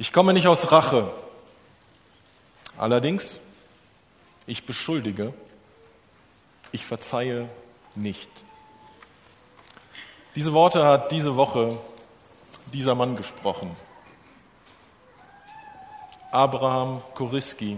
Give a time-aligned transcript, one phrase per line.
[0.00, 1.10] Ich komme nicht aus Rache.
[2.78, 3.38] Allerdings,
[4.46, 5.34] ich beschuldige,
[6.72, 7.50] ich verzeihe
[7.94, 8.30] nicht.
[10.34, 11.78] Diese Worte hat diese Woche
[12.72, 13.76] dieser Mann gesprochen.
[16.30, 17.76] Abraham Koriski,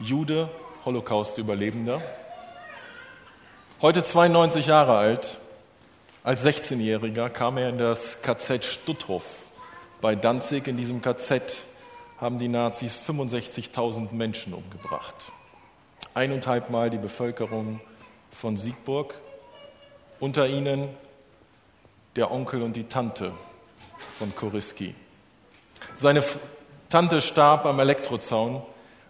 [0.00, 0.50] Jude,
[0.84, 2.02] Holocaust-Überlebender,
[3.80, 5.38] heute 92 Jahre alt.
[6.24, 9.22] Als 16-Jähriger kam er in das KZ Stutthof
[10.00, 10.66] bei Danzig.
[10.66, 11.54] In diesem KZ
[12.18, 15.14] haben die Nazis 65.000 Menschen umgebracht.
[16.14, 17.80] Eineinhalb Mal die Bevölkerung
[18.30, 19.18] von Siegburg.
[20.18, 20.88] Unter ihnen
[22.16, 23.32] der Onkel und die Tante
[24.18, 24.94] von Koriski.
[25.94, 26.24] Seine
[26.88, 28.62] Tante starb am Elektrozaun,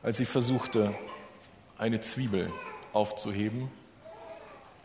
[0.03, 0.93] als sie versuchte,
[1.79, 2.51] eine Zwiebel
[2.93, 3.71] aufzuheben.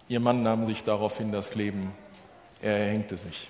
[0.08, 1.92] Ihr Mann nahm sich daraufhin das Leben.
[2.62, 3.50] Er erhängte sich.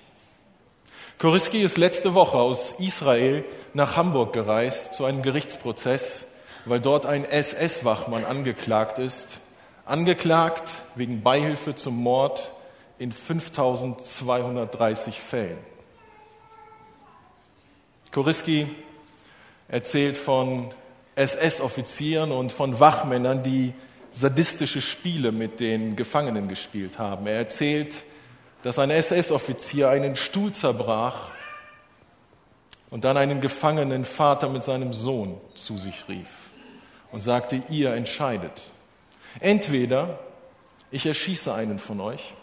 [1.18, 3.44] Koriski ist letzte Woche aus Israel
[3.74, 6.24] nach Hamburg gereist zu einem Gerichtsprozess,
[6.64, 9.38] weil dort ein SS-Wachmann angeklagt ist.
[9.84, 10.62] Angeklagt
[10.94, 12.50] wegen Beihilfe zum Mord
[12.98, 15.58] in 5230 Fällen.
[18.12, 18.68] Koriski
[19.68, 20.72] erzählt von
[21.16, 23.72] SS-Offizieren und von Wachmännern, die
[24.10, 27.26] sadistische Spiele mit den Gefangenen gespielt haben.
[27.26, 27.94] Er erzählt,
[28.62, 31.30] dass ein SS-Offizier einen Stuhl zerbrach
[32.90, 36.28] und dann einen gefangenen Vater mit seinem Sohn zu sich rief
[37.10, 38.62] und sagte, ihr entscheidet.
[39.40, 40.18] Entweder
[40.90, 42.34] ich erschieße einen von euch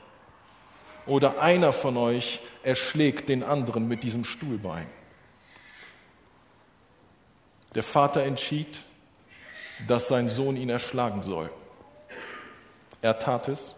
[1.05, 4.87] oder einer von euch erschlägt den anderen mit diesem Stuhlbein.
[7.75, 8.79] Der Vater entschied,
[9.87, 11.49] dass sein Sohn ihn erschlagen soll.
[13.01, 13.75] Er tat es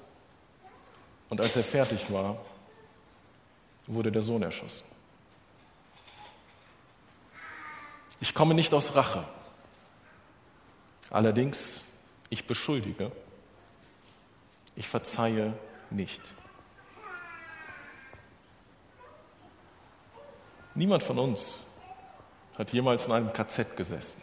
[1.32, 2.38] und als er fertig war,
[3.88, 4.84] wurde der Sohn erschossen.
[8.20, 9.24] Ich komme nicht aus Rache.
[11.09, 11.58] Allerdings,
[12.30, 13.14] ich beschuldige,
[14.76, 15.53] ich verzeihe
[15.90, 16.22] nicht.
[20.75, 21.53] Niemand von uns
[22.58, 24.22] hat jemals in einem KZ gesessen.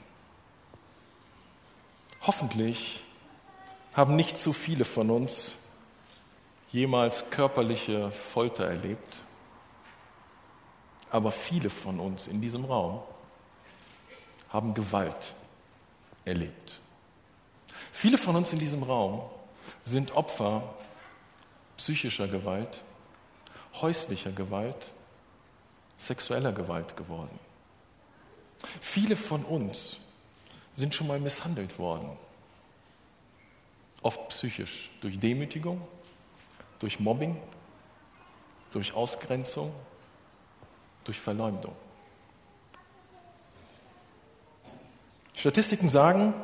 [2.20, 3.02] Hoffentlich
[3.94, 5.54] haben nicht zu viele von uns
[6.70, 9.20] jemals körperliche Folter erlebt,
[11.10, 13.00] aber viele von uns in diesem Raum
[14.50, 15.34] haben Gewalt
[16.24, 16.78] erlebt.
[17.92, 19.22] Viele von uns in diesem Raum
[19.82, 20.62] sind Opfer
[21.76, 22.80] psychischer Gewalt,
[23.80, 24.90] häuslicher Gewalt,
[25.96, 27.38] sexueller Gewalt geworden.
[28.80, 29.98] Viele von uns
[30.74, 32.10] sind schon mal misshandelt worden,
[34.02, 35.80] oft psychisch, durch Demütigung,
[36.78, 37.36] durch Mobbing,
[38.72, 39.72] durch Ausgrenzung,
[41.04, 41.74] durch Verleumdung.
[45.34, 46.34] Statistiken sagen,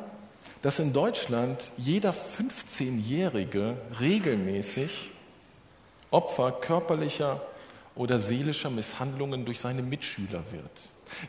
[0.61, 5.11] dass in Deutschland jeder 15-Jährige regelmäßig
[6.11, 7.41] Opfer körperlicher
[7.95, 10.71] oder seelischer Misshandlungen durch seine Mitschüler wird.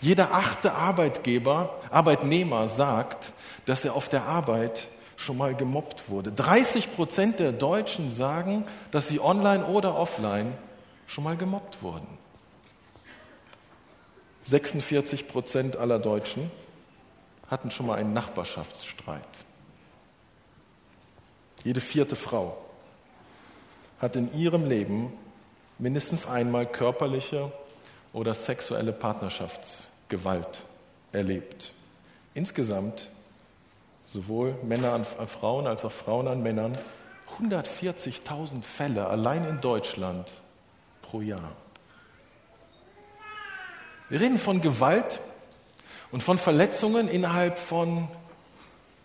[0.01, 3.33] Jeder achte Arbeitgeber, Arbeitnehmer sagt,
[3.67, 6.31] dass er auf der Arbeit schon mal gemobbt wurde.
[6.31, 10.53] 30 Prozent der Deutschen sagen, dass sie online oder offline
[11.07, 12.07] schon mal gemobbt wurden.
[14.45, 16.51] 46 Prozent aller Deutschen
[17.51, 19.23] hatten schon mal einen Nachbarschaftsstreit.
[21.65, 22.57] Jede vierte Frau
[24.01, 25.13] hat in ihrem Leben
[25.79, 27.51] mindestens einmal körperliche
[28.13, 30.63] oder sexuelle Partnerschaftsgewalt
[31.13, 31.73] erlebt.
[32.35, 33.09] Insgesamt
[34.07, 36.77] sowohl Männer an Frauen als auch Frauen an Männern,
[37.41, 40.31] 140.000 Fälle allein in Deutschland
[41.03, 41.53] pro Jahr.
[44.09, 45.21] Wir reden von Gewalt
[46.13, 48.09] und von Verletzungen innerhalb von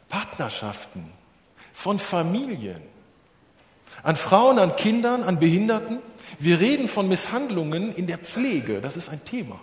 [0.10, 1.12] Partnerschaften,
[1.74, 2.82] von Familien,
[4.04, 6.00] an Frauen, an Kindern, an Behinderten.
[6.40, 9.60] Wir reden von Misshandlungen in der Pflege, das ist ein Thema.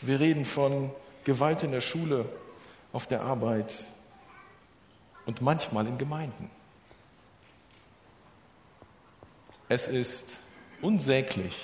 [0.00, 0.90] Wir reden von
[1.24, 2.24] Gewalt in der Schule,
[2.92, 3.74] auf der Arbeit,
[5.28, 6.50] und manchmal in Gemeinden.
[9.68, 10.24] Es ist
[10.80, 11.54] unsäglich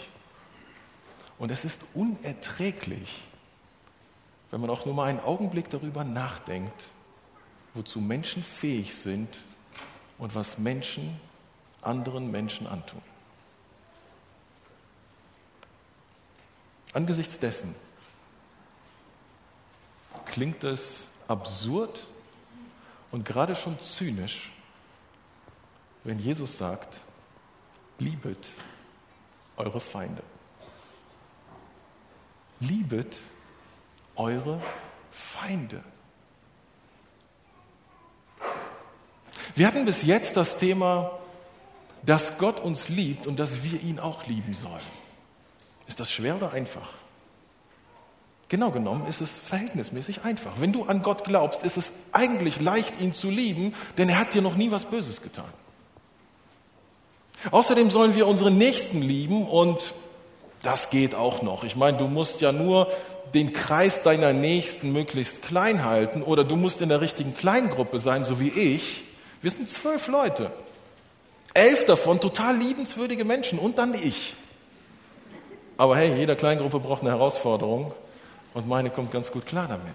[1.39, 3.23] und es ist unerträglich,
[4.51, 6.89] wenn man auch nur mal einen Augenblick darüber nachdenkt,
[7.73, 9.39] wozu Menschen fähig sind
[10.19, 11.19] und was Menschen
[11.81, 13.01] anderen Menschen antun.
[16.93, 17.75] Angesichts dessen
[20.27, 20.83] klingt es
[21.29, 22.07] absurd
[23.15, 24.51] und gerade schon zynisch,
[26.03, 26.99] wenn Jesus sagt,
[28.01, 28.45] liebet
[29.57, 30.21] eure Feinde.
[32.59, 33.17] Liebet
[34.17, 34.61] eure
[35.13, 35.85] Feinde.
[39.55, 41.17] Wir hatten bis jetzt das Thema,
[42.03, 44.91] dass Gott uns liebt und dass wir ihn auch lieben sollen.
[45.87, 46.89] Ist das schwer oder einfach?
[48.49, 50.53] Genau genommen ist es verhältnismäßig einfach.
[50.59, 54.35] Wenn du an Gott glaubst, ist es eigentlich leicht, ihn zu lieben, denn er hat
[54.35, 55.53] dir noch nie was Böses getan.
[57.51, 59.93] Außerdem sollen wir unsere Nächsten lieben und
[60.63, 61.65] das geht auch noch.
[61.65, 62.89] Ich meine, du musst ja nur
[63.35, 68.25] den Kreis deiner Nächsten möglichst klein halten oder du musst in der richtigen Kleingruppe sein,
[68.25, 69.05] so wie ich.
[69.43, 70.51] Wir sind zwölf Leute.
[71.55, 74.35] Elf davon total liebenswürdige Menschen und dann ich.
[75.77, 77.93] Aber hey, jede Kleingruppe braucht eine Herausforderung
[78.55, 79.95] und meine kommt ganz gut klar damit.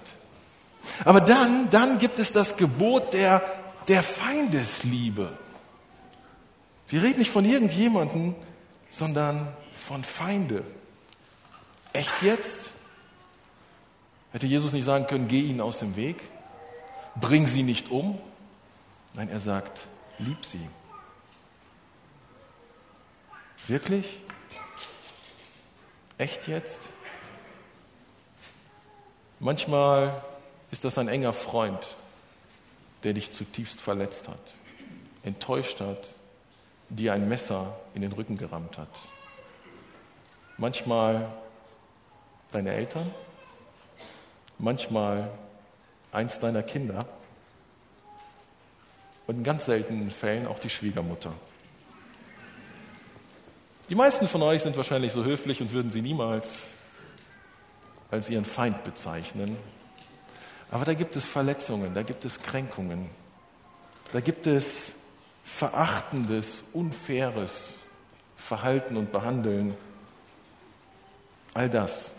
[1.05, 3.41] Aber dann, dann gibt es das Gebot der,
[3.87, 5.37] der Feindesliebe.
[6.89, 8.35] Wir reden nicht von irgendjemandem,
[8.89, 9.47] sondern
[9.87, 10.63] von Feinde.
[11.93, 12.71] Echt jetzt?
[14.31, 16.21] Hätte Jesus nicht sagen können, geh ihnen aus dem Weg,
[17.19, 18.19] bring sie nicht um?
[19.15, 19.85] Nein, er sagt,
[20.19, 20.67] lieb sie.
[23.67, 24.05] Wirklich?
[26.17, 26.77] Echt jetzt?
[29.39, 30.21] Manchmal
[30.71, 31.95] ist das ein enger Freund,
[33.03, 34.53] der dich zutiefst verletzt hat,
[35.23, 36.09] enttäuscht hat,
[36.89, 38.89] dir ein Messer in den Rücken gerammt hat.
[40.57, 41.31] Manchmal
[42.51, 43.09] deine Eltern,
[44.57, 45.29] manchmal
[46.11, 46.99] eins deiner Kinder
[49.27, 51.31] und in ganz seltenen Fällen auch die Schwiegermutter.
[53.87, 56.47] Die meisten von euch sind wahrscheinlich so höflich und würden sie niemals
[58.11, 59.57] als ihren Feind bezeichnen.
[60.71, 63.09] Aber da gibt es Verletzungen, da gibt es Kränkungen,
[64.13, 64.91] da gibt es
[65.43, 67.73] verachtendes, unfaires
[68.35, 69.75] Verhalten und Behandeln.
[71.53, 72.11] All das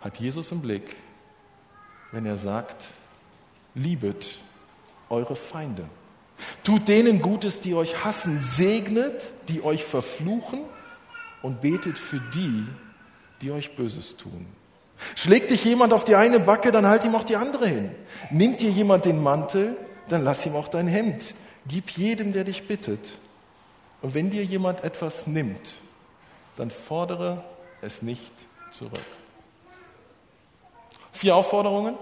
[0.00, 0.96] hat Jesus im Blick,
[2.12, 2.86] wenn er sagt,
[3.74, 4.38] liebet
[5.08, 5.84] eure Feinde.
[6.62, 10.60] Tut denen Gutes, die euch hassen, segnet, die euch verfluchen
[11.42, 12.66] und betet für die,
[13.44, 14.46] die euch Böses tun.
[15.14, 17.90] Schlägt dich jemand auf die eine Backe, dann halt ihm auch die andere hin.
[18.30, 19.76] Nimmt dir jemand den Mantel,
[20.08, 21.34] dann lass ihm auch dein Hemd.
[21.68, 23.18] Gib jedem, der dich bittet.
[24.00, 25.74] Und wenn dir jemand etwas nimmt,
[26.56, 27.44] dann fordere
[27.82, 28.22] es nicht
[28.70, 28.92] zurück.
[31.12, 31.96] Vier Aufforderungen,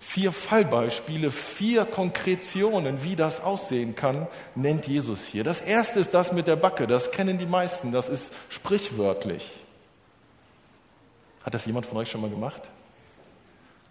[0.00, 5.44] vier Fallbeispiele, vier Konkretionen, wie das aussehen kann, nennt Jesus hier.
[5.44, 9.63] Das erste ist das mit der Backe, das kennen die meisten, das ist sprichwörtlich.
[11.44, 12.62] Hat das jemand von euch schon mal gemacht?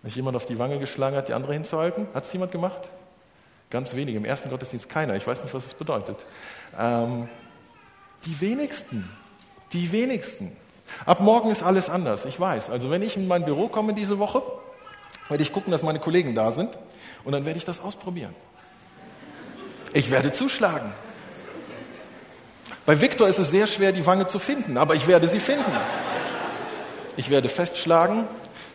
[0.02, 2.08] Wenn jemand auf die Wange geschlagen hat, die andere hinzuhalten?
[2.14, 2.90] Hat es jemand gemacht?
[3.70, 4.18] Ganz wenige.
[4.18, 5.16] Im ersten Gottesdienst keiner.
[5.16, 6.18] Ich weiß nicht, was das bedeutet.
[6.78, 7.30] Ähm,
[8.26, 9.10] die wenigsten.
[9.72, 10.56] Die wenigsten.
[11.06, 12.26] Ab morgen ist alles anders.
[12.26, 12.70] Ich weiß.
[12.70, 14.42] Also wenn ich in mein Büro komme diese Woche,
[15.30, 16.70] werde ich gucken, dass meine Kollegen da sind
[17.24, 18.36] und dann werde ich das ausprobieren.
[19.94, 20.92] Ich werde zuschlagen.
[22.86, 25.72] Bei Viktor ist es sehr schwer, die Wange zu finden, aber ich werde sie finden.
[27.16, 28.26] Ich werde festschlagen,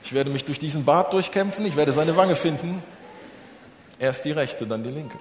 [0.04, 2.82] ich werde mich durch diesen Bart durchkämpfen, ich werde seine Wange finden.
[3.98, 5.18] Erst die rechte, dann die linke.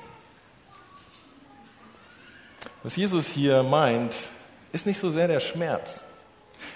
[2.83, 4.15] Was Jesus hier meint,
[4.71, 5.99] ist nicht so sehr der Schmerz.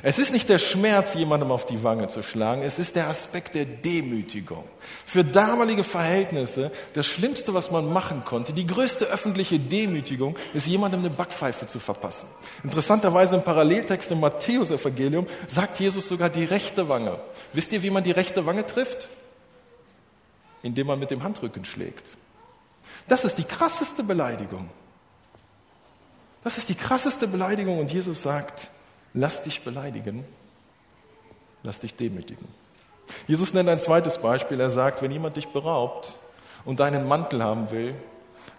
[0.04, 3.54] Es ist nicht der Schmerz, jemandem auf die Wange zu schlagen, es ist der Aspekt
[3.56, 4.64] der Demütigung.
[5.06, 11.02] Für damalige Verhältnisse das Schlimmste, was man machen konnte, die größte öffentliche Demütigung, ist jemandem
[11.02, 12.28] eine Backpfeife zu verpassen.
[12.64, 17.20] Interessanterweise im Paralleltext im Matthäus-Evangelium sagt Jesus sogar die rechte Wange.
[17.54, 19.10] Wisst ihr, wie man die rechte Wange trifft?
[20.64, 22.10] Indem man mit dem Handrücken schlägt.
[23.08, 24.70] Das ist die krasseste Beleidigung.
[26.44, 28.68] Das ist die krasseste Beleidigung und Jesus sagt,
[29.14, 30.26] Lass dich beleidigen,
[31.64, 32.48] lass dich demütigen.
[33.28, 34.60] Jesus nennt ein zweites Beispiel.
[34.60, 36.16] Er sagt, wenn jemand dich beraubt
[36.64, 37.94] und deinen Mantel haben will,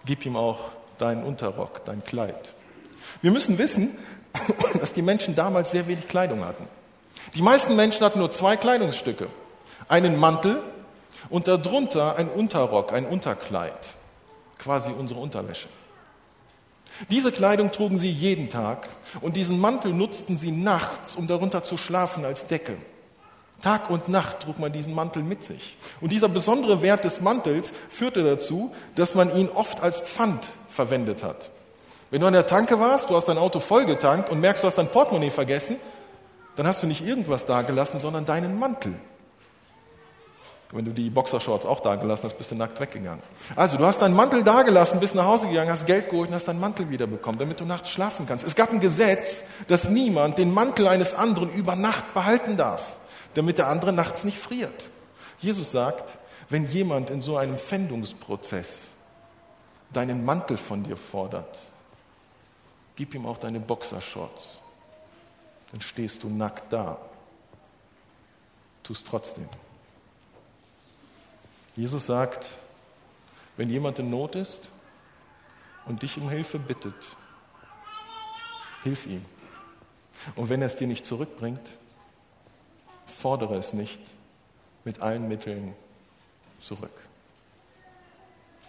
[0.05, 0.59] gib ihm auch
[0.97, 2.53] deinen Unterrock, dein Kleid.
[3.21, 3.97] Wir müssen wissen,
[4.79, 6.67] dass die Menschen damals sehr wenig Kleidung hatten.
[7.35, 9.27] Die meisten Menschen hatten nur zwei Kleidungsstücke.
[9.87, 10.61] Einen Mantel
[11.29, 13.73] und darunter ein Unterrock, ein Unterkleid.
[14.59, 15.67] Quasi unsere Unterwäsche.
[17.09, 18.89] Diese Kleidung trugen sie jeden Tag
[19.21, 22.75] und diesen Mantel nutzten sie nachts, um darunter zu schlafen als Decke.
[23.61, 25.77] Tag und Nacht trug man diesen Mantel mit sich.
[26.01, 31.23] Und dieser besondere Wert des Mantels führte dazu, dass man ihn oft als Pfand verwendet
[31.23, 31.49] hat.
[32.11, 34.77] Wenn du an der Tanke warst, du hast dein Auto vollgetankt und merkst, du hast
[34.77, 35.77] dein Portemonnaie vergessen,
[36.55, 38.93] dann hast du nicht irgendwas dagelassen, sondern deinen Mantel.
[40.75, 43.21] Wenn du die Boxershorts auch dagelassen hast, bist du nackt weggegangen.
[43.55, 46.47] Also, du hast deinen Mantel dagelassen, bist nach Hause gegangen, hast Geld geholt und hast
[46.47, 48.43] deinen Mantel wiederbekommen, damit du nachts schlafen kannst.
[48.43, 49.37] Es gab ein Gesetz,
[49.67, 52.83] dass niemand den Mantel eines anderen über Nacht behalten darf.
[53.35, 54.85] damit der andere nachts nicht friert.
[55.39, 56.13] Jesus sagt,
[56.49, 58.69] wenn jemand in so einem Pfändungsprozess
[59.91, 61.57] deinen Mantel von dir fordert,
[62.95, 64.49] gib ihm auch deine Boxershorts.
[65.71, 66.99] Dann stehst du nackt da.
[68.83, 69.47] Tu trotzdem.
[71.75, 72.47] Jesus sagt,
[73.57, 74.69] wenn jemand in Not ist
[75.85, 76.95] und dich um Hilfe bittet,
[78.83, 79.25] hilf ihm.
[80.35, 81.61] Und wenn er es dir nicht zurückbringt,
[83.05, 83.99] fordere es nicht
[84.83, 85.73] mit allen Mitteln
[86.59, 86.93] zurück.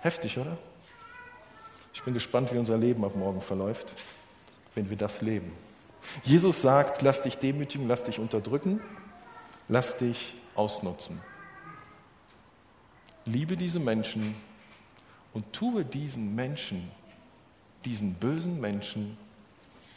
[0.01, 0.57] Heftig, oder?
[1.93, 3.95] Ich bin gespannt, wie unser Leben ab morgen verläuft,
[4.75, 5.53] wenn wir das leben.
[6.25, 8.81] Jesus sagt, lass dich demütigen, lass dich unterdrücken,
[9.69, 11.21] lass dich ausnutzen.
[13.27, 14.35] Liebe diese Menschen
[15.33, 16.91] und tue diesen Menschen,
[17.85, 19.17] diesen bösen Menschen,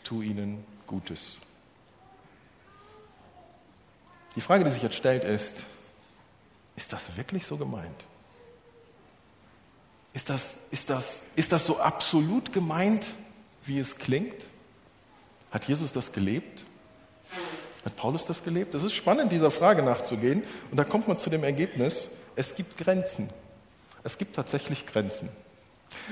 [0.03, 1.37] tu ihnen Gutes.
[4.35, 5.63] Die Frage, die sich jetzt stellt, ist,
[6.75, 8.05] ist das wirklich so gemeint?
[10.13, 13.05] Ist das, ist das, ist das so absolut gemeint,
[13.65, 14.45] wie es klingt?
[15.51, 16.65] Hat Jesus das gelebt?
[17.83, 18.73] Hat Paulus das gelebt?
[18.75, 20.43] Es ist spannend, dieser Frage nachzugehen.
[20.71, 23.29] Und da kommt man zu dem Ergebnis, es gibt Grenzen.
[24.03, 25.27] Es gibt tatsächlich Grenzen.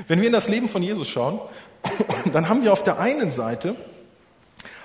[0.08, 1.40] Wenn wir in das Leben von Jesus schauen,
[2.34, 3.76] dann haben wir auf der einen Seite,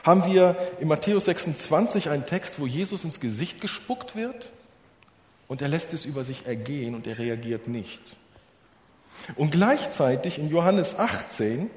[0.04, 4.50] haben wir in Matthäus 26 einen Text, wo Jesus ins Gesicht gespuckt wird
[5.48, 8.00] und er lässt es über sich ergehen und er reagiert nicht.
[9.36, 11.70] Und gleichzeitig in Johannes 18,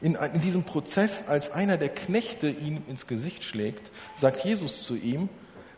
[0.00, 4.94] in, in diesem Prozess, als einer der Knechte ihn ins Gesicht schlägt, sagt Jesus zu
[4.94, 5.28] ihm,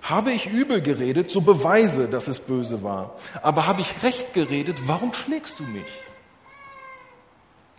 [0.05, 3.17] habe ich übel geredet, so beweise, dass es böse war.
[3.43, 5.87] Aber habe ich recht geredet, warum schlägst du mich?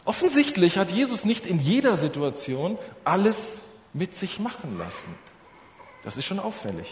[0.06, 3.38] Offensichtlich hat Jesus nicht in jeder Situation alles
[3.94, 5.16] mit sich machen lassen.
[6.04, 6.88] Das ist schon auffällig.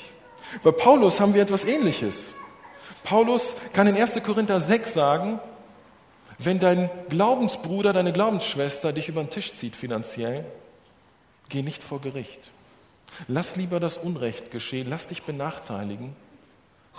[0.63, 2.15] Bei Paulus haben wir etwas Ähnliches.
[3.03, 4.23] Paulus kann in 1.
[4.23, 5.39] Korinther 6 sagen,
[6.37, 10.45] wenn dein Glaubensbruder, deine Glaubensschwester dich über den Tisch zieht finanziell,
[11.49, 12.51] geh nicht vor Gericht.
[13.27, 16.15] Lass lieber das Unrecht geschehen, lass dich benachteiligen,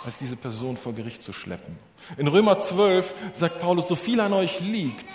[0.05, 1.77] als diese Person vor Gericht zu schleppen.
[2.17, 5.07] In Römer 12 sagt Paulus, so viel an euch liegt,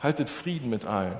[0.00, 1.18] haltet Frieden mit allen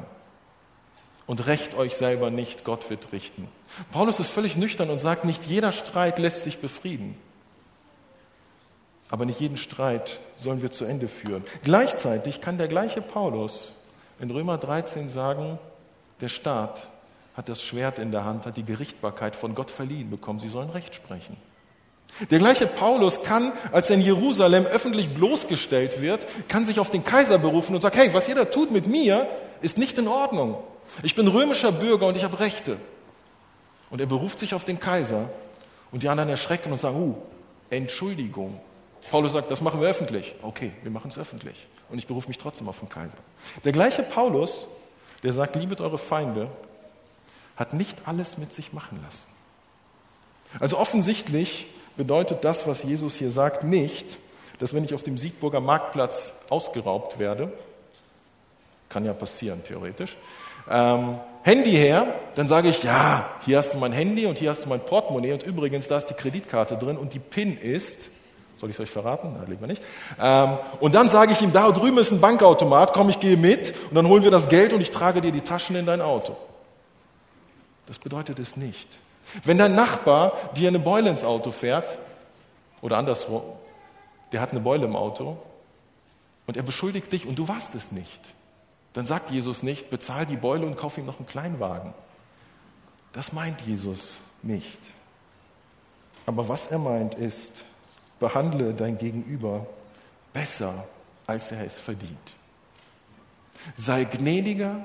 [1.26, 3.48] und rächt euch selber nicht, Gott wird richten.
[3.92, 7.16] Paulus ist völlig nüchtern und sagt, nicht jeder Streit lässt sich befrieden.
[9.08, 11.44] Aber nicht jeden Streit sollen wir zu Ende führen.
[11.62, 13.72] Gleichzeitig kann der gleiche Paulus
[14.18, 15.58] in Römer 13 sagen,
[16.20, 16.88] der Staat
[17.36, 20.40] hat das Schwert in der Hand, hat die Gerichtbarkeit von Gott verliehen bekommen.
[20.40, 21.36] Sie sollen Recht sprechen.
[22.30, 27.04] Der gleiche Paulus kann, als er in Jerusalem öffentlich bloßgestellt wird, kann sich auf den
[27.04, 29.26] Kaiser berufen und sagt, hey, was da tut mit mir,
[29.60, 30.56] ist nicht in Ordnung.
[31.02, 32.78] Ich bin römischer Bürger und ich habe Rechte.
[33.90, 35.28] Und er beruft sich auf den Kaiser
[35.92, 37.14] und die anderen erschrecken und sagen, uh,
[37.68, 38.60] Entschuldigung.
[39.10, 40.34] Paulus sagt, das machen wir öffentlich.
[40.42, 41.66] Okay, wir machen es öffentlich.
[41.90, 43.18] Und ich berufe mich trotzdem auf den Kaiser.
[43.64, 44.66] Der gleiche Paulus,
[45.22, 46.48] der sagt, liebet eure Feinde,
[47.56, 49.24] hat nicht alles mit sich machen lassen.
[50.60, 54.18] Also offensichtlich bedeutet das, was Jesus hier sagt, nicht,
[54.58, 57.52] dass wenn ich auf dem Siegburger Marktplatz ausgeraubt werde,
[58.88, 60.16] kann ja passieren theoretisch,
[60.70, 64.64] ähm, Handy her, dann sage ich, ja, hier hast du mein Handy und hier hast
[64.64, 68.08] du mein Portemonnaie und übrigens, da ist die Kreditkarte drin und die PIN ist,
[68.56, 69.34] soll ich es euch verraten?
[69.38, 69.82] Nein, lieber nicht.
[70.20, 73.74] Ähm, und dann sage ich ihm, da drüben ist ein Bankautomat, komm, ich gehe mit
[73.90, 76.36] und dann holen wir das Geld und ich trage dir die Taschen in dein Auto.
[77.86, 78.88] Das bedeutet es nicht.
[79.44, 81.98] Wenn dein Nachbar dir eine Beule ins Auto fährt,
[82.80, 83.42] oder andersrum,
[84.32, 85.38] der hat eine Beule im Auto
[86.46, 88.20] und er beschuldigt dich und du warst es nicht,
[88.92, 91.92] dann sagt Jesus nicht, bezahl die Beule und kauf ihm noch einen Kleinwagen.
[93.12, 94.78] Das meint Jesus nicht.
[96.26, 97.64] Aber was er meint ist,
[98.18, 99.66] behandle dein Gegenüber
[100.32, 100.86] besser,
[101.26, 102.34] als er es verdient.
[103.76, 104.84] Sei gnädiger,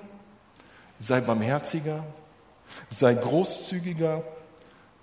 [1.00, 2.04] sei barmherziger,
[2.90, 4.24] Sei großzügiger,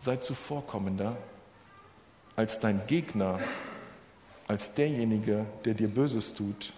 [0.01, 1.17] sei zuvorkommender
[2.37, 3.41] als dein Gegner,
[4.47, 6.73] als derjenige, der dir Böses tut,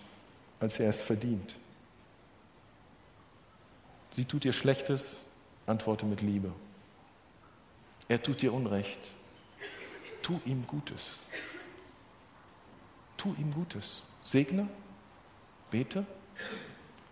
[0.58, 1.54] als er es verdient.
[4.12, 5.04] Sie tut dir Schlechtes,
[5.66, 6.50] antworte mit Liebe.
[8.08, 8.98] Er tut dir Unrecht,
[10.22, 11.10] tu ihm Gutes.
[13.16, 14.02] Tu ihm Gutes.
[14.22, 14.66] Segne,
[15.70, 16.06] bete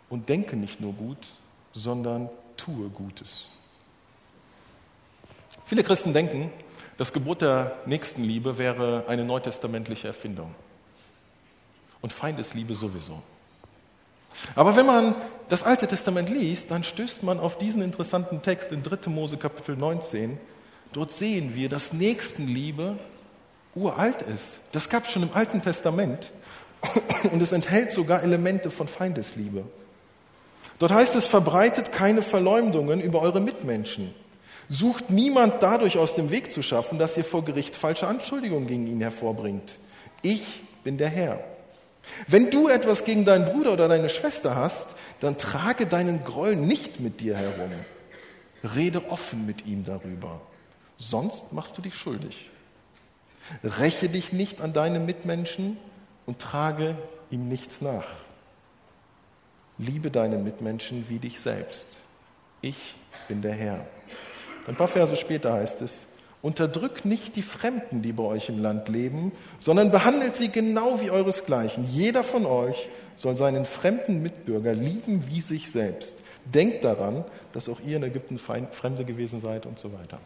[0.09, 1.29] und denke nicht nur gut,
[1.73, 3.45] sondern tue Gutes.
[5.69, 6.51] Viele Christen denken,
[6.97, 10.55] das Gebot der Nächstenliebe wäre eine neutestamentliche Erfindung.
[12.01, 13.21] Und Feindesliebe sowieso.
[14.55, 15.15] Aber wenn man
[15.51, 19.11] das Alte Testament liest, dann stößt man auf diesen interessanten Text in 3.
[19.11, 20.39] Mose Kapitel 19.
[20.95, 22.97] dort sehen wir, dass Nächstenliebe
[23.75, 24.45] uralt ist.
[24.73, 26.31] Das gab es schon im Alten Testament
[27.31, 29.65] und es enthält sogar Elemente von Feindesliebe.
[30.79, 34.15] Dort heißt es, verbreitet keine Verleumdungen über eure Mitmenschen.
[34.69, 38.87] Sucht niemand dadurch aus dem Weg zu schaffen, dass ihr vor Gericht falsche Anschuldigungen gegen
[38.87, 39.79] ihn hervorbringt.
[40.23, 40.43] Ich
[40.85, 41.41] bin der Herr.
[42.27, 44.87] Wenn du etwas gegen deinen Bruder oder deine Schwester hast,
[45.21, 47.71] dann trage deinen Groll nicht mit dir herum.
[48.63, 50.41] Rede offen mit ihm darüber.
[50.97, 52.51] Sonst machst du dich schuldig.
[53.63, 55.79] Räche dich nicht an deinem Mitmenschen
[56.27, 56.97] und trage
[57.31, 58.07] ihm nichts nach.
[59.79, 61.87] Liebe deinen Mitmenschen wie dich selbst.
[62.61, 62.79] Ich
[63.29, 63.87] bin der Herr.
[64.67, 65.93] Ein paar Verse später heißt es,
[66.43, 71.11] unterdrückt nicht die Fremden, die bei euch im Land leben, sondern behandelt sie genau wie
[71.11, 71.85] euresgleichen.
[71.85, 76.13] Jeder von euch soll seinen fremden Mitbürger lieben wie sich selbst.
[76.45, 80.19] Denkt daran, dass auch ihr in Ägypten Fremde gewesen seid und so weiter.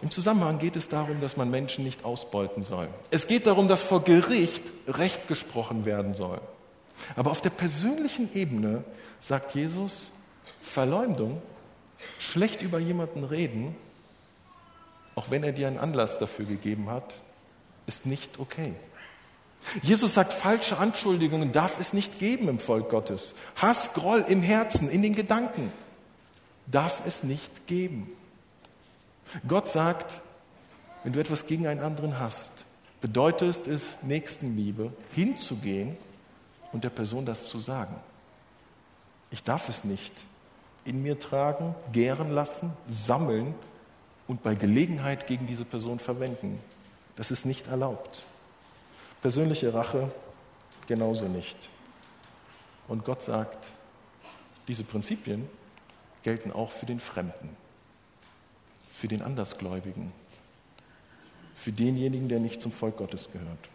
[0.00, 2.88] Im Zusammenhang geht es darum, dass man Menschen nicht ausbeuten soll.
[3.12, 6.40] Es geht darum, dass vor Gericht Recht gesprochen werden soll.
[7.14, 8.82] Aber auf der persönlichen Ebene
[9.20, 10.10] sagt Jesus,
[10.60, 11.40] Verleumdung,
[12.18, 13.74] schlecht über jemanden reden,
[15.14, 17.14] auch wenn er dir einen Anlass dafür gegeben hat,
[17.86, 18.74] ist nicht okay.
[19.82, 23.34] Jesus sagt, falsche Anschuldigungen darf es nicht geben im Volk Gottes.
[23.56, 25.72] Hass, Groll im Herzen, in den Gedanken
[26.66, 28.10] darf es nicht geben.
[29.46, 30.20] Gott sagt,
[31.04, 32.50] wenn du etwas gegen einen anderen hast,
[33.00, 35.96] bedeutet es Nächstenliebe, hinzugehen
[36.72, 37.94] und der Person das zu sagen.
[39.30, 40.12] Ich darf es nicht
[40.84, 43.54] in mir tragen, gären lassen, sammeln
[44.26, 46.58] und bei Gelegenheit gegen diese Person verwenden.
[47.16, 48.24] Das ist nicht erlaubt.
[49.20, 50.10] Persönliche Rache
[50.86, 51.68] genauso nicht.
[52.88, 53.68] Und Gott sagt,
[54.68, 55.48] diese Prinzipien
[56.22, 57.56] gelten auch für den Fremden,
[58.90, 60.12] für den Andersgläubigen,
[61.54, 63.71] für denjenigen, der nicht zum Volk Gottes gehört.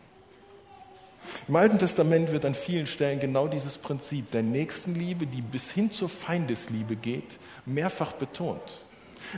[1.47, 5.91] Im Alten Testament wird an vielen Stellen genau dieses Prinzip der Nächstenliebe, die bis hin
[5.91, 8.81] zur Feindesliebe geht, mehrfach betont.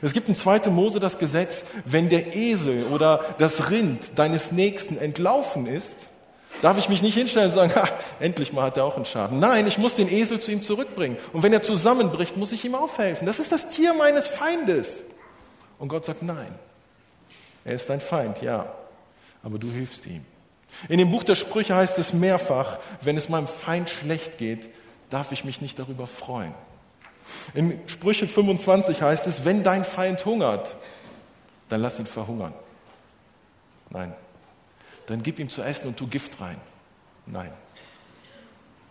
[0.01, 0.69] Es gibt in 2.
[0.69, 5.95] Mose das Gesetz, wenn der Esel oder das Rind deines Nächsten entlaufen ist,
[6.61, 7.87] darf ich mich nicht hinstellen und sagen, ha,
[8.19, 9.39] endlich mal hat er auch einen Schaden.
[9.39, 11.17] Nein, ich muss den Esel zu ihm zurückbringen.
[11.33, 13.25] Und wenn er zusammenbricht, muss ich ihm aufhelfen.
[13.25, 14.89] Das ist das Tier meines Feindes.
[15.79, 16.53] Und Gott sagt, nein,
[17.65, 18.71] er ist dein Feind, ja,
[19.43, 20.25] aber du hilfst ihm.
[20.87, 24.69] In dem Buch der Sprüche heißt es mehrfach, wenn es meinem Feind schlecht geht,
[25.09, 26.53] darf ich mich nicht darüber freuen.
[27.53, 30.75] In Sprüche 25 heißt es, wenn dein Feind hungert,
[31.67, 32.53] dann lass ihn verhungern.
[33.89, 34.13] Nein.
[35.07, 36.57] Dann gib ihm zu essen und tu Gift rein.
[37.25, 37.51] Nein.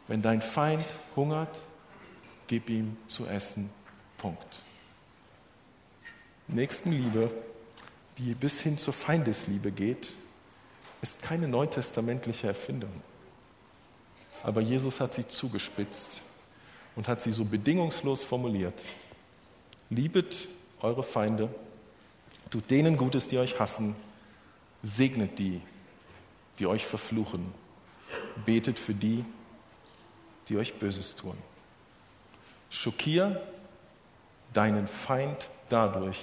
[0.09, 1.61] Wenn dein Feind hungert,
[2.47, 3.71] gib ihm zu essen.
[4.17, 4.61] Punkt.
[6.49, 7.31] Nächstenliebe,
[8.19, 10.15] die bis hin zur Feindesliebe geht,
[11.03, 13.03] ist keine neutestamentliche Erfindung.
[14.43, 16.23] Aber Jesus hat sie zugespitzt
[16.97, 18.81] und hat sie so bedingungslos formuliert.
[19.91, 20.49] Liebet
[20.81, 21.53] eure Feinde,
[22.51, 23.97] tut denen Gutes, die euch hassen,
[24.83, 25.61] segnet die,
[26.59, 27.53] die euch verfluchen,
[28.45, 29.25] betet für die,
[30.49, 31.37] die euch Böses tun.
[32.71, 33.43] Schockier
[34.53, 36.19] deinen Feind dadurch,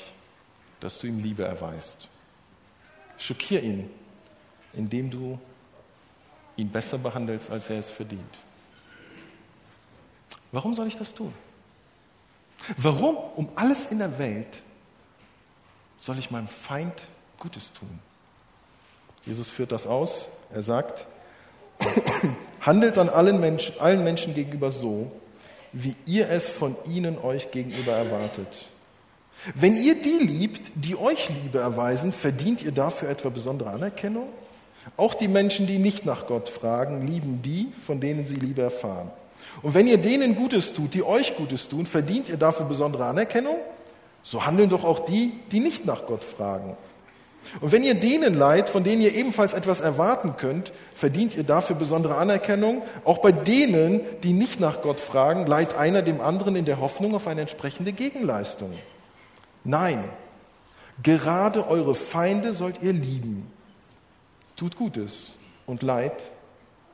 [0.80, 2.08] dass du ihm Liebe erweist.
[3.18, 3.90] Schockier ihn
[4.76, 5.40] indem du
[6.58, 8.40] ihn besser behandelst, als er es verdient.
[10.52, 11.34] Warum soll ich das tun?
[12.78, 14.62] Warum um alles in der Welt
[15.98, 16.94] soll ich meinem Feind
[17.40, 18.00] Gutes tun?
[19.26, 20.26] Jesus führt das aus.
[20.54, 21.06] Er sagt,
[22.62, 25.12] handelt an allen Menschen, allen Menschen gegenüber so,
[25.74, 28.70] wie ihr es von ihnen euch gegenüber erwartet.
[29.54, 34.30] Wenn ihr die liebt, die euch Liebe erweisen, verdient ihr dafür etwa besondere Anerkennung?
[34.98, 39.12] Auch die Menschen, die nicht nach Gott fragen, lieben die, von denen sie Liebe erfahren.
[39.62, 43.58] Und wenn ihr denen Gutes tut, die euch Gutes tun, verdient ihr dafür besondere Anerkennung?
[44.24, 46.78] So handeln doch auch die, die nicht nach Gott fragen.
[47.62, 51.76] Und wenn ihr denen leid, von denen ihr ebenfalls etwas erwarten könnt, verdient ihr dafür
[51.76, 52.82] besondere Anerkennung.
[53.04, 57.14] Auch bei denen, die nicht nach Gott fragen, leiht einer dem anderen in der Hoffnung
[57.16, 58.74] auf eine entsprechende Gegenleistung.
[59.64, 60.04] Nein,
[61.04, 63.52] gerade eure Feinde sollt ihr lieben
[64.56, 65.32] tut Gutes
[65.66, 66.24] und Leid,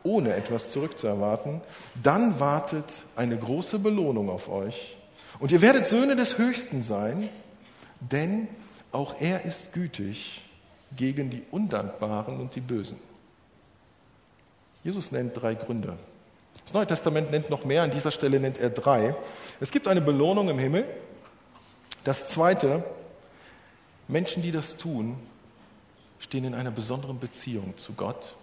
[0.03, 1.61] ohne etwas zurückzuerwarten,
[2.01, 4.97] dann wartet eine große Belohnung auf euch.
[5.39, 7.29] Und ihr werdet Söhne des Höchsten sein,
[7.99, 8.47] denn
[8.91, 10.41] auch er ist gütig
[10.95, 12.99] gegen die Undankbaren und die Bösen.
[14.83, 15.97] Jesus nennt drei Gründe.
[16.63, 19.15] Das Neue Testament nennt noch mehr, an dieser Stelle nennt er drei.
[19.59, 20.85] Es gibt eine Belohnung im Himmel.
[22.03, 22.83] Das zweite
[24.07, 25.15] Menschen, die das tun,
[26.21, 28.35] stehen in einer besonderen Beziehung zu Gott.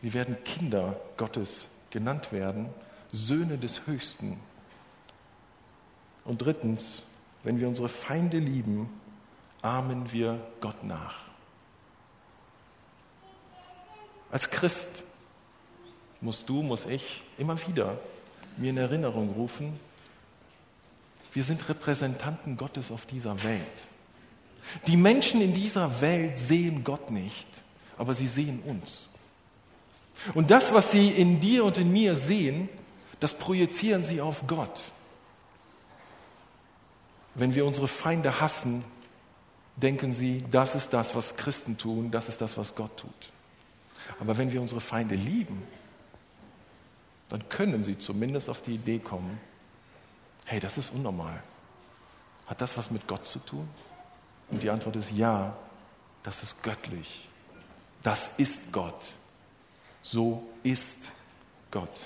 [0.00, 2.68] Sie werden Kinder Gottes genannt werden,
[3.12, 4.40] Söhne des Höchsten.
[6.24, 7.02] Und drittens,
[7.42, 8.88] wenn wir unsere Feinde lieben,
[9.62, 11.16] ahmen wir Gott nach.
[14.30, 15.02] Als Christ
[16.20, 17.98] musst du, muss ich immer wieder
[18.56, 19.78] mir in Erinnerung rufen,
[21.32, 23.86] wir sind Repräsentanten Gottes auf dieser Welt.
[24.86, 27.46] Die Menschen in dieser Welt sehen Gott nicht,
[27.96, 29.08] aber sie sehen uns.
[30.34, 32.68] Und das, was sie in dir und in mir sehen,
[33.20, 34.92] das projizieren sie auf Gott.
[37.34, 38.84] Wenn wir unsere Feinde hassen,
[39.76, 43.10] denken sie, das ist das, was Christen tun, das ist das, was Gott tut.
[44.20, 45.62] Aber wenn wir unsere Feinde lieben,
[47.28, 49.38] dann können sie zumindest auf die Idee kommen,
[50.44, 51.42] hey, das ist unnormal.
[52.46, 53.68] Hat das was mit Gott zu tun?
[54.50, 55.56] Und die Antwort ist ja,
[56.22, 57.28] das ist göttlich.
[58.02, 59.06] Das ist Gott.
[60.02, 60.96] So ist
[61.70, 62.00] Gott.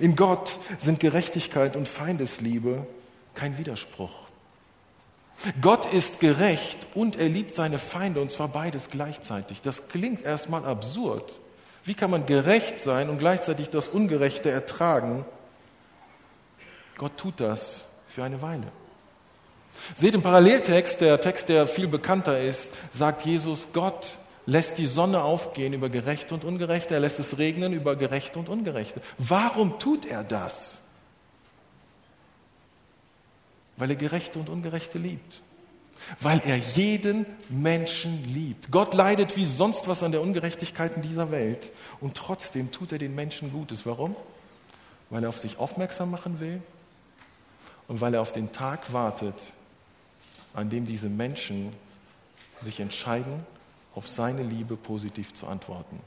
[0.00, 0.52] In Gott
[0.82, 2.86] sind Gerechtigkeit und Feindesliebe
[3.34, 4.12] kein Widerspruch.
[5.60, 9.60] Gott ist gerecht und er liebt seine Feinde und zwar beides gleichzeitig.
[9.60, 11.32] Das klingt erstmal absurd.
[11.84, 15.24] Wie kann man gerecht sein und gleichzeitig das Ungerechte ertragen?
[16.96, 18.66] Gott tut das für eine Weile.
[19.96, 25.22] Seht im Paralleltext, der Text, der viel bekannter ist, sagt Jesus, Gott lässt die Sonne
[25.22, 29.02] aufgehen über Gerechte und Ungerechte, er lässt es regnen über Gerechte und Ungerechte.
[29.18, 30.78] Warum tut er das?
[33.76, 35.40] Weil er Gerechte und Ungerechte liebt.
[36.20, 38.70] Weil er jeden Menschen liebt.
[38.70, 41.68] Gott leidet wie sonst was an der Ungerechtigkeit in dieser Welt
[42.00, 43.84] und trotzdem tut er den Menschen Gutes.
[43.84, 44.16] Warum?
[45.10, 46.62] Weil er auf sich aufmerksam machen will
[47.86, 49.34] und weil er auf den Tag wartet,
[50.54, 51.72] an dem diese Menschen
[52.60, 53.46] sich entscheiden,
[53.94, 56.00] auf seine Liebe positiv zu antworten.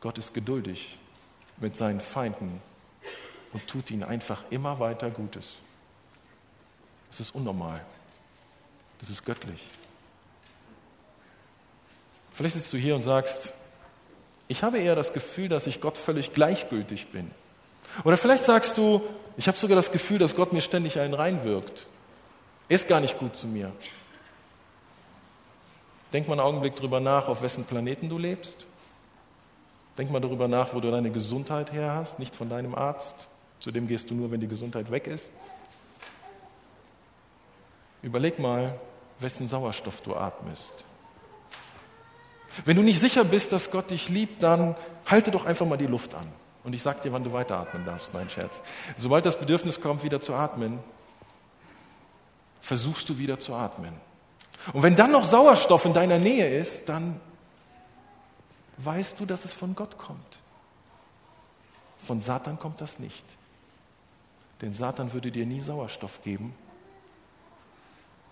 [0.00, 0.98] Gott ist geduldig
[1.58, 2.60] mit seinen Feinden
[3.52, 5.48] und tut ihnen einfach immer weiter Gutes.
[7.10, 7.84] Das ist unnormal.
[9.00, 9.62] Das ist göttlich.
[12.32, 13.52] Vielleicht sitzt du hier und sagst,
[14.48, 17.30] ich habe eher das Gefühl, dass ich Gott völlig gleichgültig bin.
[18.04, 19.02] Oder vielleicht sagst du,
[19.36, 21.86] ich habe sogar das Gefühl, dass Gott mir ständig einen reinwirkt.
[22.68, 23.72] Ist gar nicht gut zu mir.
[26.12, 28.66] Denk mal einen Augenblick darüber nach, auf wessen Planeten du lebst.
[29.96, 33.26] Denk mal darüber nach, wo du deine Gesundheit her hast, nicht von deinem Arzt.
[33.60, 35.26] Zu dem gehst du nur, wenn die Gesundheit weg ist.
[38.02, 38.78] Überleg mal,
[39.20, 40.84] wessen Sauerstoff du atmest.
[42.64, 45.86] Wenn du nicht sicher bist, dass Gott dich liebt, dann halte doch einfach mal die
[45.86, 46.26] Luft an.
[46.64, 48.12] Und ich sag dir, wann du weiteratmen darfst.
[48.12, 48.60] Nein, Scherz.
[48.98, 50.78] Sobald das Bedürfnis kommt, wieder zu atmen,
[52.62, 53.92] versuchst du wieder zu atmen.
[54.72, 57.20] Und wenn dann noch Sauerstoff in deiner Nähe ist, dann
[58.78, 60.38] weißt du, dass es von Gott kommt.
[61.98, 63.24] Von Satan kommt das nicht.
[64.60, 66.54] Denn Satan würde dir nie Sauerstoff geben,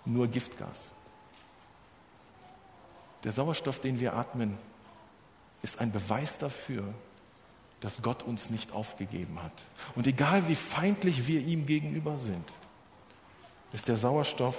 [0.04, 0.92] nur Giftgas.
[3.24, 4.56] Der Sauerstoff, den wir atmen,
[5.62, 6.84] ist ein Beweis dafür,
[7.80, 9.52] dass Gott uns nicht aufgegeben hat.
[9.96, 12.48] Und egal wie feindlich wir ihm gegenüber sind,
[13.72, 14.56] ist der Sauerstoff,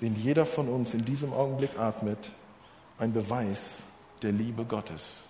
[0.00, 2.30] den jeder von uns in diesem Augenblick atmet,
[2.98, 3.60] ein Beweis
[4.22, 5.24] der Liebe Gottes.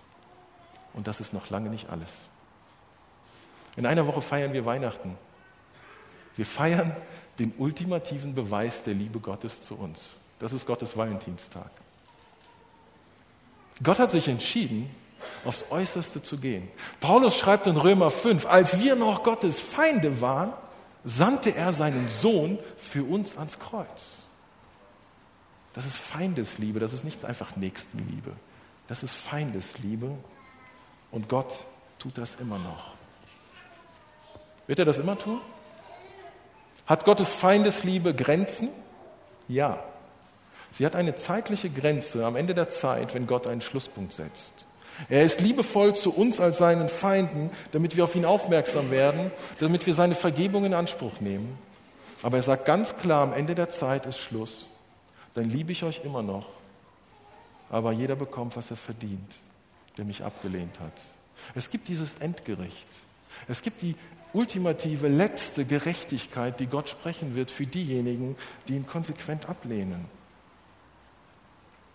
[0.93, 2.09] Und das ist noch lange nicht alles.
[3.75, 5.17] In einer Woche feiern wir Weihnachten.
[6.35, 6.95] Wir feiern
[7.39, 9.99] den ultimativen Beweis der Liebe Gottes zu uns.
[10.39, 11.69] Das ist Gottes Valentinstag.
[13.83, 14.89] Gott hat sich entschieden,
[15.45, 16.67] aufs Äußerste zu gehen.
[16.99, 20.53] Paulus schreibt in Römer 5, als wir noch Gottes Feinde waren,
[21.03, 24.21] sandte er seinen Sohn für uns ans Kreuz.
[25.73, 28.33] Das ist Feindesliebe, das ist nicht einfach Nächstenliebe.
[28.87, 30.17] Das ist Feindesliebe
[31.11, 31.65] und Gott
[31.97, 32.93] tut das immer noch.
[34.67, 35.39] Wird er das immer tun?
[36.85, 38.69] Hat Gottes Feindesliebe Grenzen?
[39.47, 39.83] Ja.
[40.71, 44.60] Sie hat eine zeitliche Grenze am Ende der Zeit, wenn Gott einen Schlusspunkt setzt.
[45.09, 49.85] Er ist liebevoll zu uns als seinen Feinden, damit wir auf ihn aufmerksam werden, damit
[49.85, 51.57] wir seine Vergebung in Anspruch nehmen.
[52.21, 54.67] Aber er sagt ganz klar, am Ende der Zeit ist Schluss.
[55.33, 56.45] Dann liebe ich euch immer noch.
[57.69, 59.35] Aber jeder bekommt, was er verdient,
[59.97, 60.93] der mich abgelehnt hat.
[61.55, 62.87] Es gibt dieses Endgericht.
[63.47, 63.95] Es gibt die
[64.33, 68.35] ultimative, letzte Gerechtigkeit, die Gott sprechen wird für diejenigen,
[68.67, 70.05] die ihn konsequent ablehnen.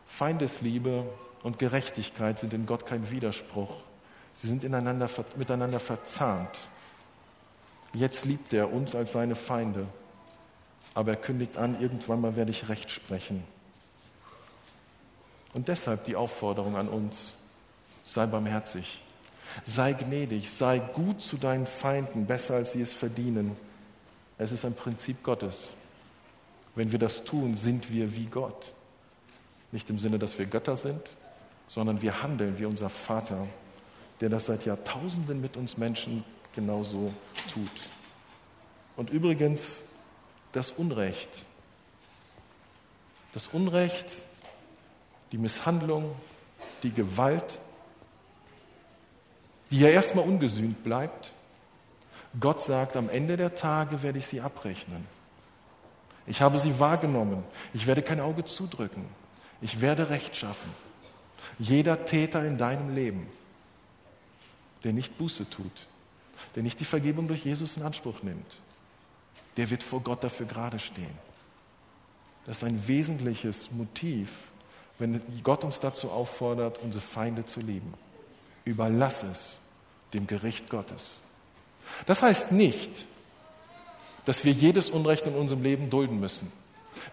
[0.06, 1.04] Feindesliebe
[1.46, 3.70] und Gerechtigkeit sind in Gott kein Widerspruch.
[4.34, 6.50] Sie sind ineinander, miteinander verzahnt.
[7.94, 9.86] Jetzt liebt er uns als seine Feinde.
[10.94, 13.44] aber er kündigt an, irgendwann mal werde ich Recht sprechen.
[15.52, 17.34] Und deshalb die Aufforderung an uns,
[18.02, 19.00] sei barmherzig,
[19.64, 23.54] sei gnädig, sei gut zu deinen Feinden, besser als sie es verdienen.
[24.36, 25.68] Es ist ein Prinzip Gottes.
[26.74, 28.72] Wenn wir das tun, sind wir wie Gott.
[29.70, 31.02] Nicht im Sinne, dass wir Götter sind,
[31.68, 33.46] sondern wir handeln wie unser Vater,
[34.20, 36.24] der das seit Jahrtausenden mit uns Menschen
[36.54, 37.12] genauso
[37.52, 37.70] tut.
[38.96, 39.62] Und übrigens,
[40.52, 41.44] das Unrecht.
[43.32, 44.06] Das Unrecht,
[45.32, 46.14] die Misshandlung,
[46.82, 47.58] die Gewalt,
[49.70, 51.32] die ja erstmal ungesühnt bleibt.
[52.40, 55.06] Gott sagt, am Ende der Tage werde ich sie abrechnen.
[56.26, 57.44] Ich habe sie wahrgenommen.
[57.74, 59.04] Ich werde kein Auge zudrücken.
[59.60, 60.85] Ich werde Recht schaffen.
[61.58, 63.26] Jeder Täter in deinem Leben,
[64.84, 65.86] der nicht Buße tut,
[66.54, 68.58] der nicht die Vergebung durch Jesus in Anspruch nimmt,
[69.56, 71.18] der wird vor Gott dafür gerade stehen.
[72.44, 74.30] Das ist ein wesentliches Motiv,
[74.98, 77.94] wenn Gott uns dazu auffordert, unsere Feinde zu lieben.
[78.64, 79.58] Überlass es
[80.14, 81.04] dem Gericht Gottes.
[82.06, 83.06] Das heißt nicht,
[84.24, 86.50] dass wir jedes Unrecht in unserem Leben dulden müssen.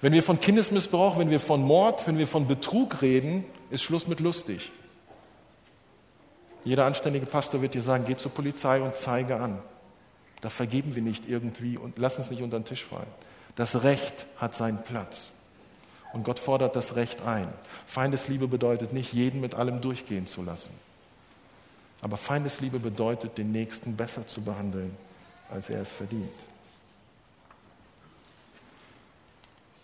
[0.02, 4.08] Wenn wir von Kindesmissbrauch, wenn wir von Mord, wenn wir von Betrug reden, ist Schluss
[4.08, 4.72] mit lustig.
[6.64, 9.60] Jeder anständige Pastor wird dir sagen, geh zur Polizei und zeige an.
[10.42, 13.08] Da vergeben wir nicht irgendwie und lassen es nicht unter den Tisch fallen.
[13.56, 15.28] Das Recht hat seinen Platz.
[16.14, 17.52] Und Gott fordert das Recht ein.
[17.88, 20.70] Feindesliebe bedeutet nicht, jeden mit allem durchgehen zu lassen.
[22.02, 24.96] Aber Feindesliebe bedeutet, den Nächsten besser zu behandeln,
[25.50, 26.30] als er es verdient.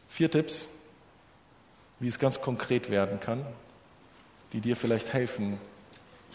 [0.09, 0.65] Vier Tipps,
[1.99, 3.43] wie es ganz konkret werden kann,
[4.53, 5.57] die dir vielleicht helfen,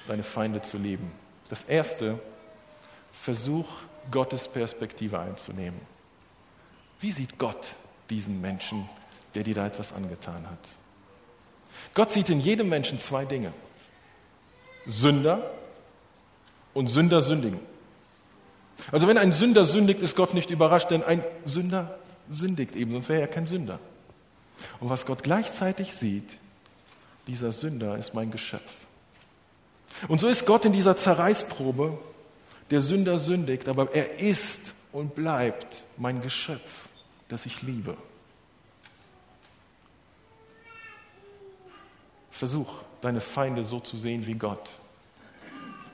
[0.06, 1.10] deine Feinde zu lieben.
[1.48, 2.18] Das erste,
[3.12, 3.66] versuch
[4.10, 5.80] Gottes Perspektive einzunehmen.
[7.00, 7.66] Wie sieht Gott
[8.10, 8.88] diesen Menschen,
[9.34, 10.58] der dir da etwas angetan hat?
[11.94, 13.52] Gott sieht in jedem Menschen zwei Dinge.
[14.86, 15.50] Sünder
[16.74, 17.60] und Sünder sündigen.
[18.90, 21.98] Also wenn ein Sünder sündigt, ist Gott nicht überrascht, denn ein Sünder
[22.28, 23.78] sündigt eben, sonst wäre er kein Sünder.
[24.80, 26.28] Und was Gott gleichzeitig sieht,
[27.26, 28.72] dieser Sünder ist mein Geschöpf.
[30.08, 31.98] Und so ist Gott in dieser Zerreißprobe,
[32.70, 34.60] der Sünder sündigt, aber er ist
[34.92, 36.70] und bleibt mein Geschöpf,
[37.28, 37.96] das ich liebe.
[42.30, 44.68] Versuch, deine Feinde so zu sehen wie Gott.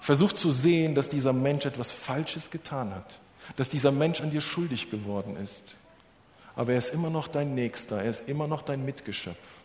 [0.01, 3.21] Versuch zu sehen, dass dieser Mensch etwas Falsches getan hat,
[3.57, 5.75] dass dieser Mensch an dir schuldig geworden ist.
[6.57, 9.60] Aber er ist immer noch dein Nächster, er ist immer noch dein Mitgeschöpf.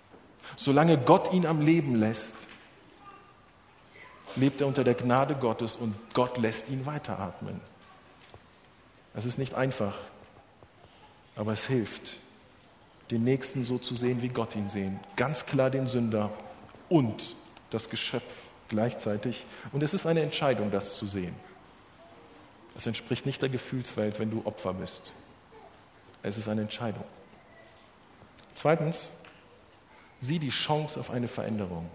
[0.56, 2.34] Solange Gott ihn am Leben lässt,
[4.36, 7.62] lebt er unter der Gnade Gottes und Gott lässt ihn weiteratmen.
[9.14, 9.96] Es ist nicht einfach,
[11.36, 12.18] aber es hilft,
[13.12, 15.00] den Nächsten so zu sehen, wie Gott ihn sehen.
[15.16, 16.32] Ganz klar den Sünder
[16.90, 17.36] und
[17.70, 18.36] das Geschöpf
[18.70, 19.46] gleichzeitig.
[19.72, 21.36] Und es ist eine Entscheidung, das zu sehen.
[22.76, 25.14] Es entspricht nicht der Gefühlswelt, wenn du Opfer bist.
[26.24, 27.04] Es ist eine Entscheidung.
[28.54, 29.10] Zweitens,
[30.22, 31.90] sieh die Chance auf eine Veränderung.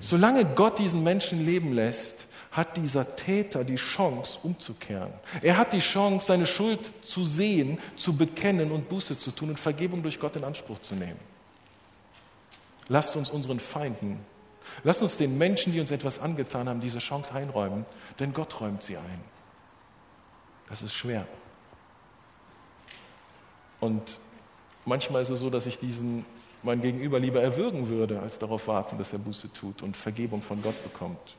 [0.00, 5.12] Solange Gott diesen Menschen leben lässt, hat dieser Täter die Chance, umzukehren.
[5.42, 9.58] Er hat die Chance, seine Schuld zu sehen, zu bekennen und Buße zu tun und
[9.58, 11.18] Vergebung durch Gott in Anspruch zu nehmen.
[12.88, 14.20] Lasst uns unseren Feinden,
[14.84, 17.86] lasst uns den Menschen, die uns etwas angetan haben, diese Chance einräumen,
[18.20, 19.20] denn Gott räumt sie ein.
[20.68, 21.26] Das ist schwer.
[23.80, 24.18] Und
[24.84, 26.24] manchmal ist es so, dass ich diesen
[26.64, 30.62] mein Gegenüber lieber erwürgen würde, als darauf warten, dass er Buße tut und Vergebung von
[30.62, 31.36] Gott bekommt.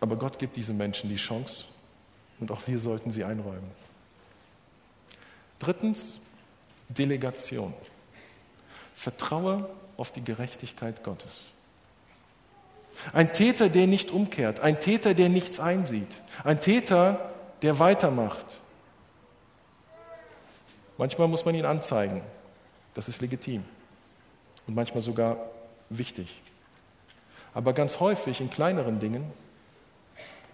[0.00, 1.64] Aber Gott gibt diesen Menschen die Chance
[2.40, 3.70] und auch wir sollten sie einräumen.
[5.58, 6.18] Drittens,
[6.88, 7.72] Delegation.
[8.94, 11.32] Vertraue auf die Gerechtigkeit Gottes.
[13.12, 16.08] Ein Täter, der nicht umkehrt, ein Täter, der nichts einsieht,
[16.44, 18.44] ein Täter, der weitermacht.
[20.98, 22.22] Manchmal muss man ihn anzeigen,
[22.94, 23.64] das ist legitim
[24.66, 25.38] und manchmal sogar
[25.88, 26.28] wichtig.
[27.54, 29.30] Aber ganz häufig in kleineren Dingen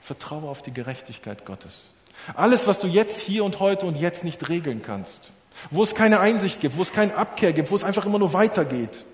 [0.00, 1.90] vertraue auf die Gerechtigkeit Gottes.
[2.34, 5.30] Alles, was du jetzt, hier und heute und jetzt nicht regeln kannst,
[5.70, 8.32] wo es keine Einsicht gibt, wo es keine Abkehr gibt, wo es einfach immer nur
[8.32, 9.04] weitergeht,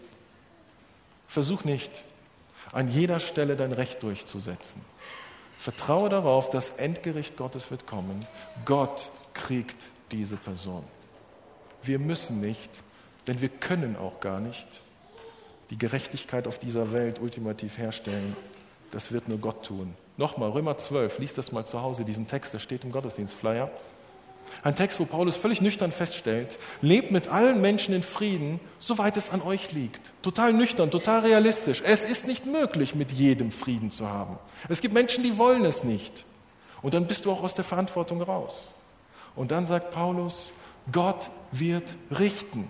[1.28, 1.90] versuch nicht,
[2.72, 4.80] an jeder Stelle dein Recht durchzusetzen.
[5.58, 8.26] Vertraue darauf, das Endgericht Gottes wird kommen.
[8.64, 9.76] Gott kriegt
[10.10, 10.84] diese Person.
[11.82, 12.70] Wir müssen nicht
[13.26, 14.66] denn wir können auch gar nicht
[15.70, 18.36] die Gerechtigkeit auf dieser Welt ultimativ herstellen.
[18.90, 19.94] Das wird nur Gott tun.
[20.16, 23.70] Nochmal, Römer 12, liest das mal zu Hause, diesen Text, der steht im Gottesdienstflyer.
[24.62, 29.30] Ein Text, wo Paulus völlig nüchtern feststellt, lebt mit allen Menschen in Frieden, soweit es
[29.30, 30.00] an euch liegt.
[30.22, 31.82] Total nüchtern, total realistisch.
[31.84, 34.38] Es ist nicht möglich, mit jedem Frieden zu haben.
[34.68, 36.24] Es gibt Menschen, die wollen es nicht.
[36.82, 38.54] Und dann bist du auch aus der Verantwortung raus.
[39.34, 40.50] Und dann sagt Paulus,
[40.92, 42.68] Gott wird richten.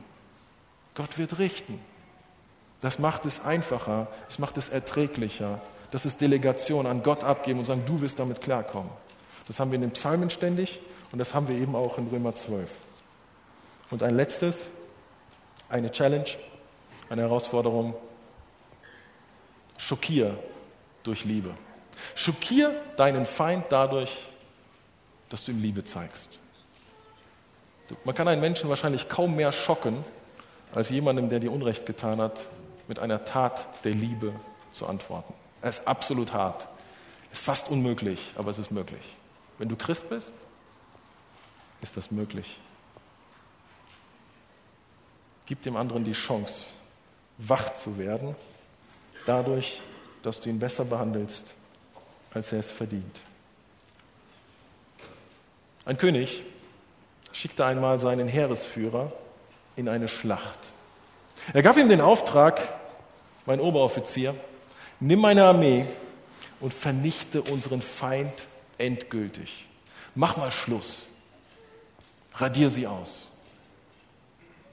[0.95, 1.81] Gott wird richten.
[2.81, 5.61] Das macht es einfacher, es macht es erträglicher.
[5.91, 8.91] Das ist Delegation an Gott abgeben und sagen, du wirst damit klarkommen.
[9.47, 10.81] Das haben wir in den Psalmen ständig
[11.13, 12.71] und das haben wir eben auch in Römer 12.
[13.91, 14.59] Und ein letztes,
[15.69, 16.27] eine Challenge,
[17.09, 17.95] eine Herausforderung.
[19.79, 20.39] Schockier
[21.03, 21.51] durch Liebe.
[22.15, 24.13] Schockier deinen Feind dadurch,
[25.29, 26.39] dass du ihm Liebe zeigst.
[28.05, 30.05] Man kann einen Menschen wahrscheinlich kaum mehr schocken,
[30.75, 32.41] als jemandem, der dir Unrecht getan hat,
[32.89, 34.33] mit einer Tat der Liebe
[34.73, 35.33] zu antworten.
[35.63, 36.67] Es ist absolut hart.
[37.33, 39.03] Es ist fast unmöglich, aber es ist möglich.
[39.59, 40.29] Wenn du Christ bist,
[41.81, 42.59] ist das möglich.
[45.47, 46.65] Gib dem anderen die Chance,
[47.39, 48.35] wach zu werden,
[49.27, 49.81] dadurch,
[50.23, 51.55] dass du ihn besser behandelst,
[52.33, 53.21] als er es verdient.
[55.85, 56.43] Ein König
[57.33, 59.13] schickte einmal seinen Heeresführer
[59.77, 60.59] in eine Schlacht.
[61.53, 62.61] Er gab ihm den Auftrag,
[63.47, 64.35] mein Oberoffizier,
[65.01, 65.85] nimm meine Armee
[66.61, 68.33] und vernichte unseren Feind
[68.79, 69.67] endgültig.
[70.15, 71.05] Mach mal Schluss.
[72.37, 73.27] Radier sie aus.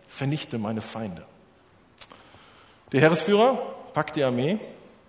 [0.08, 1.26] Vernichte meine Feinde.
[2.92, 3.56] Der Heeresführer
[3.94, 4.60] packt die Armee,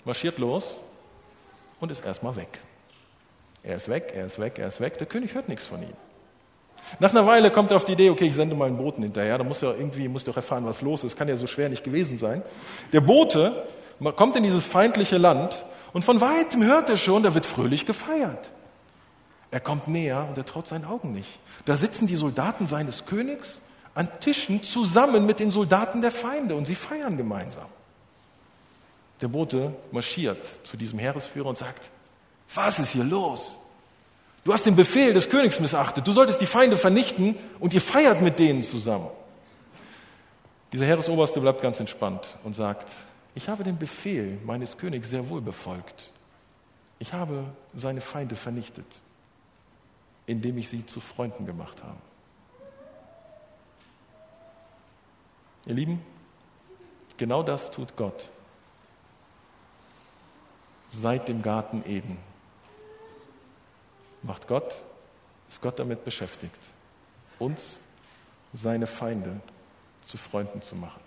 [0.05, 0.66] marschiert los
[1.81, 2.59] und ist erstmal weg.
[3.62, 4.98] Er ist weg, er ist weg, er ist weg.
[4.98, 5.96] Der König hört nichts von ihm.
[6.98, 9.38] Nach einer Weile kommt er auf die Idee, okay, ich sende mal einen Boten hinterher,
[9.38, 11.84] da muss ja irgendwie, muss doch erfahren, was los ist, kann ja so schwer nicht
[11.84, 12.42] gewesen sein.
[12.92, 13.66] Der Bote
[14.16, 18.50] kommt in dieses feindliche Land und von weitem hört er schon, da wird fröhlich gefeiert.
[19.50, 21.28] Er kommt näher und er traut seinen Augen nicht.
[21.64, 23.60] Da sitzen die Soldaten seines Königs
[23.94, 27.68] an Tischen zusammen mit den Soldaten der Feinde und sie feiern gemeinsam.
[29.20, 31.82] Der Bote marschiert zu diesem Heeresführer und sagt,
[32.54, 33.56] was ist hier los?
[34.44, 36.07] Du hast den Befehl des Königs missachtet.
[36.07, 39.09] Du solltest die Feinde vernichten und ihr feiert mit denen zusammen.
[40.72, 42.90] Dieser Heeresoberste bleibt ganz entspannt und sagt,
[43.35, 46.11] ich habe den Befehl meines Königs sehr wohl befolgt.
[46.98, 48.87] Ich habe seine Feinde vernichtet,
[50.26, 51.98] indem ich sie zu Freunden gemacht habe.
[55.66, 56.00] Ihr Lieben,
[57.16, 58.31] genau das tut Gott
[60.88, 62.18] seit dem Garten Eden
[64.22, 64.74] macht Gott,
[65.48, 66.58] ist Gott damit beschäftigt,
[67.38, 67.78] uns,
[68.52, 69.40] seine Feinde,
[70.02, 71.00] zu Freunden zu machen.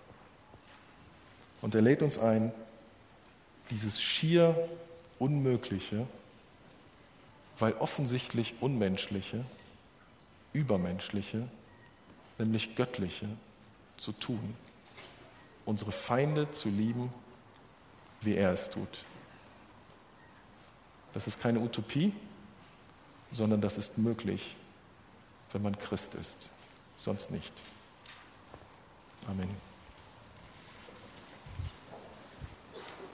[1.62, 2.52] Und er lädt uns ein,
[3.70, 4.56] dieses schier
[5.20, 6.08] Unmögliche,
[7.60, 9.46] weil offensichtlich Unmenschliche,
[10.54, 11.48] Übermenschliche,
[12.38, 13.28] nämlich Göttliche,
[13.98, 14.56] zu tun.
[15.66, 17.12] Unsere Feinde zu lieben,
[18.22, 19.04] wie er es tut.
[21.14, 22.12] Das ist keine Utopie,
[23.36, 24.56] sondern das ist möglich,
[25.52, 26.50] wenn man Christ ist,
[26.98, 27.52] sonst nicht.
[29.28, 29.75] Amen.